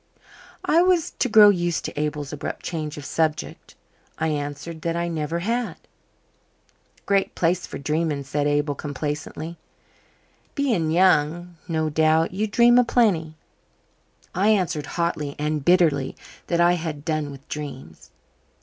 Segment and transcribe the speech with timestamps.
[0.65, 3.75] I was to grow used to Abel's abrupt change of subject.
[4.17, 5.75] I answered that I never had.
[7.05, 9.59] "Great place for dreaming," said Abel complacently.
[10.55, 13.35] "Being young, no doubt, you dream a plenty."
[14.33, 16.15] I answered hotly and bitterly
[16.47, 18.09] that I had done with dreams.